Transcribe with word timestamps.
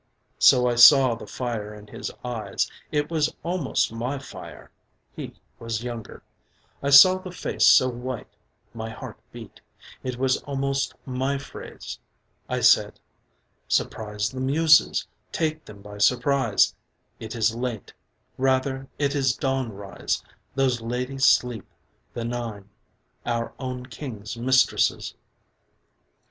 So 0.39 0.65
I 0.67 0.73
saw 0.73 1.13
the 1.13 1.27
fire 1.27 1.75
in 1.75 1.85
his 1.85 2.09
eyes, 2.25 2.67
it 2.91 3.11
was 3.11 3.35
almost 3.43 3.93
my 3.93 4.17
fire 4.17 4.71
(he 5.15 5.31
was 5.59 5.83
younger) 5.83 6.23
I 6.81 6.89
saw 6.89 7.19
the 7.19 7.29
face 7.29 7.67
so 7.67 7.87
white; 7.87 8.35
my 8.73 8.89
heart 8.89 9.17
beat, 9.31 9.61
it 10.01 10.17
was 10.17 10.37
almost 10.37 10.95
my 11.05 11.37
phrase, 11.37 11.99
I 12.49 12.61
said, 12.61 12.99
"surprise 13.67 14.31
the 14.31 14.39
muses, 14.39 15.05
take 15.31 15.65
them 15.65 15.83
by 15.83 15.99
surprise; 15.99 16.73
it 17.19 17.35
is 17.35 17.53
late, 17.53 17.93
rather 18.39 18.87
it 18.97 19.13
is 19.13 19.35
dawn 19.37 19.71
rise, 19.71 20.23
those 20.55 20.81
ladies 20.81 21.25
sleep, 21.25 21.67
the 22.15 22.25
nine, 22.25 22.67
our 23.23 23.53
own 23.59 23.85
king's 23.85 24.35
mistresses." 24.35 25.13